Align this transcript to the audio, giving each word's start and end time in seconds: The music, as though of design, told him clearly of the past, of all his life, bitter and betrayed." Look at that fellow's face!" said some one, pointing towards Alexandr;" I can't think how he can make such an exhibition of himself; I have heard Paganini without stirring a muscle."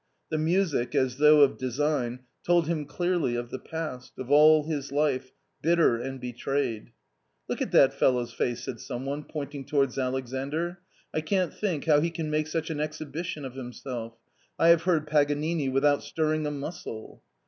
The 0.31 0.39
music, 0.39 0.95
as 0.95 1.17
though 1.17 1.41
of 1.41 1.59
design, 1.59 2.21
told 2.43 2.65
him 2.65 2.87
clearly 2.87 3.35
of 3.35 3.51
the 3.51 3.59
past, 3.59 4.13
of 4.17 4.31
all 4.31 4.63
his 4.63 4.91
life, 4.91 5.31
bitter 5.61 5.97
and 6.01 6.19
betrayed." 6.19 6.91
Look 7.47 7.61
at 7.61 7.69
that 7.73 7.93
fellow's 7.93 8.33
face!" 8.33 8.63
said 8.63 8.79
some 8.79 9.05
one, 9.05 9.23
pointing 9.23 9.63
towards 9.63 9.99
Alexandr;" 9.99 10.79
I 11.13 11.21
can't 11.21 11.53
think 11.53 11.85
how 11.85 11.99
he 12.01 12.09
can 12.09 12.31
make 12.31 12.47
such 12.47 12.71
an 12.71 12.79
exhibition 12.79 13.45
of 13.45 13.53
himself; 13.53 14.17
I 14.57 14.69
have 14.69 14.81
heard 14.85 15.05
Paganini 15.05 15.69
without 15.69 16.01
stirring 16.01 16.47
a 16.47 16.51
muscle." 16.51 17.21